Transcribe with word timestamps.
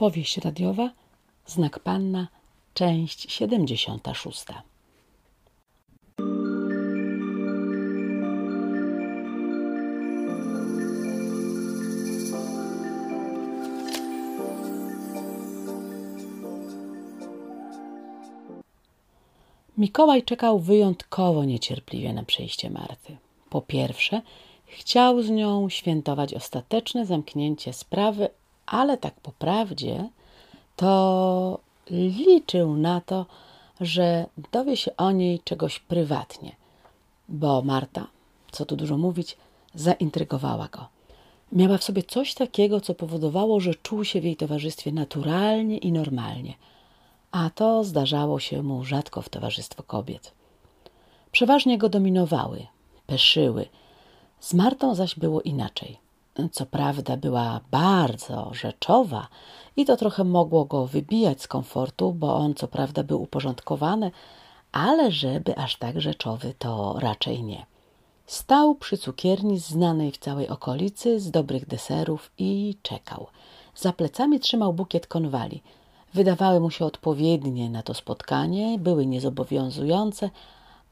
Powieść 0.00 0.38
radiowa, 0.38 0.90
Znak 1.46 1.78
Panna, 1.78 2.28
część 2.74 3.32
76. 3.32 4.44
Mikołaj 19.78 20.22
czekał 20.22 20.58
wyjątkowo 20.58 21.44
niecierpliwie 21.44 22.12
na 22.12 22.22
przyjście 22.22 22.70
Marty. 22.70 23.16
Po 23.50 23.62
pierwsze, 23.62 24.22
chciał 24.66 25.22
z 25.22 25.30
nią 25.30 25.68
świętować 25.68 26.34
ostateczne 26.34 27.06
zamknięcie 27.06 27.72
sprawy, 27.72 28.28
ale 28.70 28.96
tak 28.96 29.20
po 29.20 29.32
prawdzie 29.32 30.08
to 30.76 31.58
liczył 31.90 32.76
na 32.76 33.00
to, 33.00 33.26
że 33.80 34.26
dowie 34.52 34.76
się 34.76 34.96
o 34.96 35.12
niej 35.12 35.40
czegoś 35.44 35.78
prywatnie, 35.78 36.56
bo 37.28 37.62
Marta, 37.62 38.06
co 38.52 38.64
tu 38.64 38.76
dużo 38.76 38.98
mówić, 38.98 39.36
zaintrygowała 39.74 40.68
go. 40.68 40.86
Miała 41.52 41.78
w 41.78 41.84
sobie 41.84 42.02
coś 42.02 42.34
takiego, 42.34 42.80
co 42.80 42.94
powodowało, 42.94 43.60
że 43.60 43.74
czuł 43.74 44.04
się 44.04 44.20
w 44.20 44.24
jej 44.24 44.36
towarzystwie 44.36 44.92
naturalnie 44.92 45.78
i 45.78 45.92
normalnie, 45.92 46.54
a 47.30 47.50
to 47.50 47.84
zdarzało 47.84 48.40
się 48.40 48.62
mu 48.62 48.84
rzadko 48.84 49.22
w 49.22 49.28
towarzystwo 49.28 49.82
kobiet. 49.82 50.32
Przeważnie 51.32 51.78
go 51.78 51.88
dominowały, 51.88 52.66
peszyły. 53.06 53.66
Z 54.40 54.54
Martą 54.54 54.94
zaś 54.94 55.14
było 55.14 55.42
inaczej. 55.42 56.09
Co 56.48 56.66
prawda 56.66 57.16
była 57.16 57.60
bardzo 57.70 58.50
rzeczowa 58.54 59.28
i 59.76 59.84
to 59.84 59.96
trochę 59.96 60.24
mogło 60.24 60.64
go 60.64 60.86
wybijać 60.86 61.42
z 61.42 61.48
komfortu, 61.48 62.12
bo 62.12 62.36
on 62.36 62.54
co 62.54 62.68
prawda 62.68 63.02
był 63.02 63.22
uporządkowany, 63.22 64.10
ale 64.72 65.10
żeby 65.10 65.56
aż 65.56 65.76
tak 65.76 66.00
rzeczowy 66.00 66.54
to 66.58 66.96
raczej 66.98 67.42
nie. 67.42 67.66
Stał 68.26 68.74
przy 68.74 68.98
cukierni 68.98 69.58
znanej 69.58 70.12
w 70.12 70.18
całej 70.18 70.48
okolicy 70.48 71.20
z 71.20 71.30
dobrych 71.30 71.66
deserów 71.66 72.30
i 72.38 72.76
czekał. 72.82 73.26
Za 73.74 73.92
plecami 73.92 74.40
trzymał 74.40 74.72
bukiet 74.72 75.06
konwali. 75.06 75.62
Wydawały 76.14 76.60
mu 76.60 76.70
się 76.70 76.84
odpowiednie 76.84 77.70
na 77.70 77.82
to 77.82 77.94
spotkanie, 77.94 78.78
były 78.78 79.06
niezobowiązujące, 79.06 80.30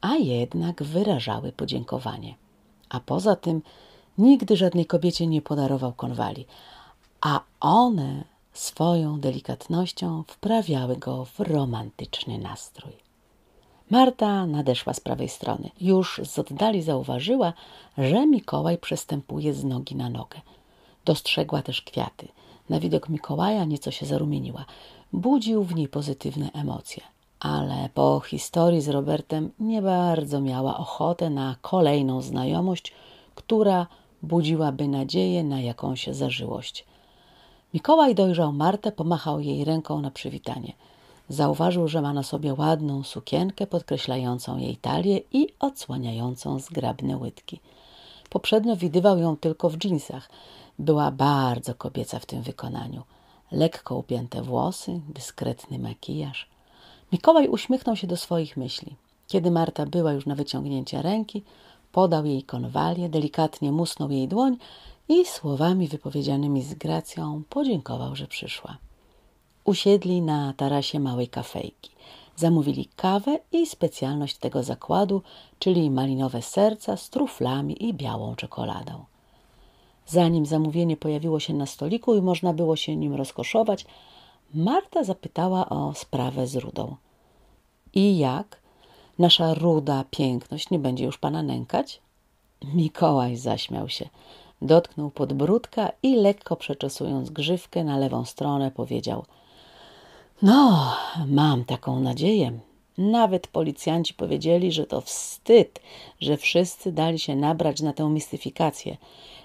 a 0.00 0.14
jednak 0.14 0.82
wyrażały 0.82 1.52
podziękowanie. 1.52 2.34
A 2.88 3.00
poza 3.00 3.36
tym 3.36 3.62
nigdy 4.18 4.56
żadnej 4.56 4.86
kobiecie 4.86 5.26
nie 5.26 5.42
podarował 5.42 5.92
konwali, 5.92 6.46
a 7.20 7.40
one 7.60 8.24
swoją 8.52 9.20
delikatnością 9.20 10.22
wprawiały 10.26 10.96
go 10.96 11.24
w 11.24 11.40
romantyczny 11.40 12.38
nastrój. 12.38 12.92
Marta 13.90 14.46
nadeszła 14.46 14.94
z 14.94 15.00
prawej 15.00 15.28
strony. 15.28 15.70
Już 15.80 16.20
z 16.24 16.38
oddali 16.38 16.82
zauważyła, 16.82 17.52
że 17.98 18.26
Mikołaj 18.26 18.78
przestępuje 18.78 19.54
z 19.54 19.64
nogi 19.64 19.96
na 19.96 20.08
nogę. 20.10 20.40
Dostrzegła 21.04 21.62
też 21.62 21.82
kwiaty. 21.82 22.28
Na 22.68 22.80
widok 22.80 23.08
Mikołaja 23.08 23.64
nieco 23.64 23.90
się 23.90 24.06
zarumieniła. 24.06 24.64
Budził 25.12 25.64
w 25.64 25.74
niej 25.74 25.88
pozytywne 25.88 26.50
emocje, 26.52 27.02
ale 27.40 27.88
po 27.94 28.20
historii 28.20 28.80
z 28.80 28.88
Robertem 28.88 29.50
nie 29.60 29.82
bardzo 29.82 30.40
miała 30.40 30.76
ochotę 30.76 31.30
na 31.30 31.56
kolejną 31.62 32.22
znajomość, 32.22 32.92
która 33.34 33.86
budziłaby 34.24 34.88
nadzieję 34.88 35.44
na 35.44 35.60
jakąś 35.60 36.06
zażyłość. 36.06 36.84
Mikołaj 37.74 38.14
dojrzał 38.14 38.52
Martę, 38.52 38.92
pomachał 38.92 39.40
jej 39.40 39.64
ręką 39.64 40.00
na 40.00 40.10
przywitanie. 40.10 40.72
Zauważył, 41.28 41.88
że 41.88 42.02
ma 42.02 42.12
na 42.12 42.22
sobie 42.22 42.54
ładną 42.54 43.02
sukienkę 43.02 43.66
podkreślającą 43.66 44.58
jej 44.58 44.76
talię 44.76 45.20
i 45.32 45.48
odsłaniającą 45.60 46.58
zgrabne 46.58 47.16
łydki. 47.16 47.60
Poprzednio 48.30 48.76
widywał 48.76 49.18
ją 49.18 49.36
tylko 49.36 49.68
w 49.68 49.76
dżinsach. 49.76 50.30
Była 50.78 51.10
bardzo 51.10 51.74
kobieca 51.74 52.18
w 52.18 52.26
tym 52.26 52.42
wykonaniu. 52.42 53.02
Lekko 53.52 53.96
upięte 53.96 54.42
włosy, 54.42 55.00
dyskretny 55.08 55.78
makijaż. 55.78 56.48
Mikołaj 57.12 57.48
uśmiechnął 57.48 57.96
się 57.96 58.06
do 58.06 58.16
swoich 58.16 58.56
myśli. 58.56 58.96
Kiedy 59.28 59.50
Marta 59.50 59.86
była 59.86 60.12
już 60.12 60.26
na 60.26 60.34
wyciągnięcie 60.34 61.02
ręki, 61.02 61.42
podał 61.94 62.26
jej 62.26 62.42
konwalię, 62.42 63.08
delikatnie 63.08 63.72
musnął 63.72 64.10
jej 64.10 64.28
dłoń 64.28 64.56
i 65.08 65.24
słowami 65.24 65.88
wypowiedzianymi 65.88 66.62
z 66.62 66.74
gracją 66.74 67.42
podziękował, 67.48 68.16
że 68.16 68.26
przyszła. 68.26 68.76
Usiedli 69.64 70.22
na 70.22 70.52
tarasie 70.56 71.00
małej 71.00 71.28
kafejki. 71.28 71.90
Zamówili 72.36 72.88
kawę 72.96 73.38
i 73.52 73.66
specjalność 73.66 74.36
tego 74.36 74.62
zakładu, 74.62 75.22
czyli 75.58 75.90
malinowe 75.90 76.42
serca 76.42 76.96
z 76.96 77.10
truflami 77.10 77.84
i 77.84 77.94
białą 77.94 78.36
czekoladą. 78.36 79.04
Zanim 80.06 80.46
zamówienie 80.46 80.96
pojawiło 80.96 81.40
się 81.40 81.54
na 81.54 81.66
stoliku 81.66 82.14
i 82.14 82.22
można 82.22 82.52
było 82.52 82.76
się 82.76 82.96
nim 82.96 83.14
rozkoszować, 83.14 83.86
Marta 84.54 85.04
zapytała 85.04 85.68
o 85.68 85.94
sprawę 85.94 86.46
z 86.46 86.56
rudą. 86.56 86.96
I 87.92 88.18
jak? 88.18 88.63
Nasza 89.18 89.54
ruda 89.54 90.04
piękność 90.10 90.70
nie 90.70 90.78
będzie 90.78 91.04
już 91.04 91.18
pana 91.18 91.42
nękać? 91.42 92.00
Mikołaj 92.74 93.36
zaśmiał 93.36 93.88
się. 93.88 94.08
Dotknął 94.62 95.10
podbródka 95.10 95.90
i 96.02 96.16
lekko 96.16 96.56
przeczesując 96.56 97.30
grzywkę 97.30 97.84
na 97.84 97.98
lewą 97.98 98.24
stronę 98.24 98.70
powiedział 98.70 99.24
No, 100.42 100.92
mam 101.26 101.64
taką 101.64 102.00
nadzieję. 102.00 102.58
Nawet 102.98 103.46
policjanci 103.46 104.14
powiedzieli, 104.14 104.72
że 104.72 104.86
to 104.86 105.00
wstyd, 105.00 105.80
że 106.20 106.36
wszyscy 106.36 106.92
dali 106.92 107.18
się 107.18 107.36
nabrać 107.36 107.80
na 107.80 107.92
tę 107.92 108.08
mistyfikację. 108.08 108.96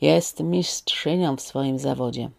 Jest 0.00 0.40
mistrzynią 0.40 1.36
w 1.36 1.40
swoim 1.40 1.78
zawodzie. 1.78 2.30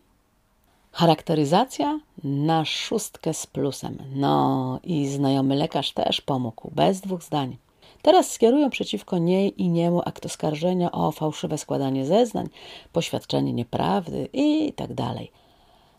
Charakteryzacja 0.93 1.99
na 2.23 2.65
szóstkę 2.65 3.33
z 3.33 3.47
plusem. 3.47 3.97
No 4.15 4.79
i 4.83 5.07
znajomy 5.07 5.55
lekarz 5.55 5.91
też 5.91 6.21
pomógł, 6.21 6.71
bez 6.75 7.01
dwóch 7.01 7.23
zdań. 7.23 7.57
Teraz 8.01 8.31
skierują 8.31 8.69
przeciwko 8.69 9.17
niej 9.17 9.61
i 9.61 9.69
niemu 9.69 10.01
akt 10.05 10.25
oskarżenia 10.25 10.91
o 10.91 11.11
fałszywe 11.11 11.57
składanie 11.57 12.05
zeznań, 12.05 12.49
poświadczenie 12.91 13.53
nieprawdy 13.53 14.29
i 14.33 14.73
tak 14.73 14.93
dalej. 14.93 15.31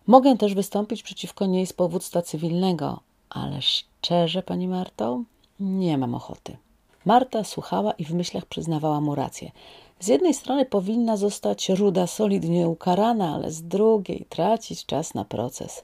Mogę 0.07 0.37
też 0.37 0.55
wystąpić 0.55 1.03
przeciwko 1.03 1.47
niej 1.47 1.67
z 1.67 1.73
powództwa 1.73 2.23
cywilnego, 2.23 3.01
ale 3.31 3.63
szczerze, 3.63 4.43
pani 4.43 4.69
Marto, 4.69 5.23
nie 5.61 5.99
mam 5.99 6.15
ochoty. 6.15 6.57
Marta 7.05 7.45
słuchała 7.45 7.93
i 7.93 8.05
w 8.05 8.15
myślach 8.15 8.47
przyznawała 8.47 9.01
mu 9.01 9.15
rację. 9.15 9.51
Z 10.05 10.09
jednej 10.09 10.35
strony 10.35 10.65
powinna 10.65 11.17
zostać 11.17 11.69
ruda 11.69 12.07
solidnie 12.07 12.69
ukarana, 12.69 13.35
ale 13.35 13.51
z 13.51 13.63
drugiej 13.63 14.27
tracić 14.29 14.87
czas 14.87 15.15
na 15.15 15.25
proces. 15.25 15.83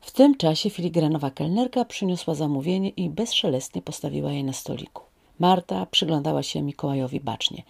W 0.00 0.10
tym 0.10 0.36
czasie 0.36 0.70
filigranowa 0.70 1.30
kelnerka 1.30 1.84
przyniosła 1.84 2.34
zamówienie 2.34 2.88
i 2.88 3.10
bezszelestnie 3.10 3.82
postawiła 3.82 4.32
je 4.32 4.44
na 4.44 4.52
stoliku. 4.52 5.02
Marta 5.38 5.86
przyglądała 5.86 6.42
się 6.42 6.62
Mikołajowi 6.62 7.20
bacznie. 7.20 7.62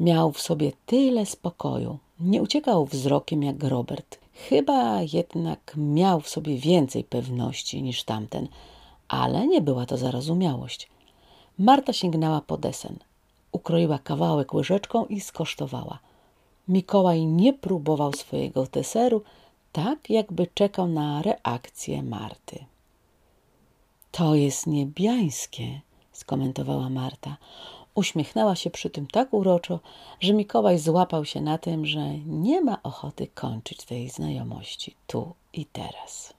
Miał 0.00 0.32
w 0.32 0.40
sobie 0.40 0.72
tyle 0.86 1.26
spokoju. 1.26 1.98
Nie 2.20 2.42
uciekał 2.42 2.86
wzrokiem 2.86 3.42
jak 3.42 3.64
Robert. 3.64 4.18
Chyba 4.48 5.00
jednak 5.12 5.74
miał 5.76 6.20
w 6.20 6.28
sobie 6.28 6.56
więcej 6.56 7.04
pewności 7.04 7.82
niż 7.82 8.04
tamten, 8.04 8.48
ale 9.08 9.46
nie 9.46 9.60
była 9.60 9.86
to 9.86 9.96
zarozumiałość. 9.96 10.88
Marta 11.58 11.92
sięgnęła 11.92 12.40
po 12.40 12.56
desen. 12.56 13.07
Ukroiła 13.58 13.98
kawałek 13.98 14.54
łyżeczką 14.54 15.06
i 15.06 15.20
skosztowała. 15.20 15.98
Mikołaj 16.68 17.26
nie 17.26 17.52
próbował 17.52 18.12
swojego 18.12 18.66
deseru, 18.66 19.22
tak 19.72 20.10
jakby 20.10 20.46
czekał 20.46 20.88
na 20.88 21.22
reakcję 21.22 22.02
Marty. 22.02 22.64
To 24.12 24.34
jest 24.34 24.66
niebiańskie, 24.66 25.80
skomentowała 26.12 26.88
Marta. 26.90 27.36
Uśmiechnęła 27.94 28.56
się 28.56 28.70
przy 28.70 28.90
tym 28.90 29.06
tak 29.06 29.34
uroczo, 29.34 29.80
że 30.20 30.32
Mikołaj 30.34 30.78
złapał 30.78 31.24
się 31.24 31.40
na 31.40 31.58
tym, 31.58 31.86
że 31.86 32.18
nie 32.18 32.60
ma 32.60 32.82
ochoty 32.82 33.26
kończyć 33.26 33.84
tej 33.84 34.08
znajomości 34.08 34.94
tu 35.06 35.34
i 35.52 35.66
teraz. 35.66 36.37